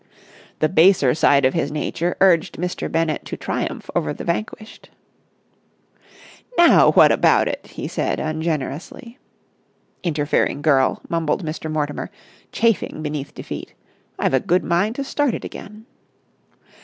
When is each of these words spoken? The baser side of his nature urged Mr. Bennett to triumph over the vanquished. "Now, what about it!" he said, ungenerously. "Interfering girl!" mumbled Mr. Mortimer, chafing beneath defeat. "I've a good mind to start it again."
The 0.61 0.67
baser 0.67 1.13
side 1.13 1.45
of 1.45 1.53
his 1.53 1.71
nature 1.71 2.17
urged 2.21 2.57
Mr. 2.57 2.91
Bennett 2.91 3.23
to 3.25 3.37
triumph 3.37 3.87
over 3.93 4.15
the 4.15 4.23
vanquished. 4.23 4.89
"Now, 6.57 6.89
what 6.93 7.11
about 7.11 7.47
it!" 7.47 7.67
he 7.67 7.87
said, 7.87 8.19
ungenerously. 8.19 9.19
"Interfering 10.01 10.63
girl!" 10.63 11.03
mumbled 11.07 11.45
Mr. 11.45 11.71
Mortimer, 11.71 12.09
chafing 12.51 13.03
beneath 13.03 13.35
defeat. 13.35 13.75
"I've 14.17 14.33
a 14.33 14.39
good 14.39 14.63
mind 14.63 14.95
to 14.95 15.03
start 15.03 15.35
it 15.35 15.45
again." 15.45 15.85